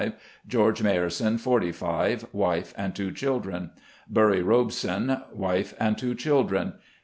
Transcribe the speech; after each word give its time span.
George 0.47 0.81
Mayerson, 0.81 1.37
45, 1.37 2.25
wife 2.33 2.73
and 2.75 2.95
two 2.95 3.11
children. 3.11 3.69
Burry 4.09 4.41
Robeson, 4.41 5.15
wife 5.31 5.75
and 5.79 5.95
two 5.95 6.15
children. 6.15 6.73